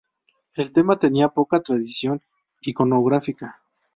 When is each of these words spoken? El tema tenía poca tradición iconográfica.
El 0.55 0.71
tema 0.71 0.97
tenía 0.97 1.27
poca 1.29 1.61
tradición 1.61 2.23
iconográfica. 2.61 3.61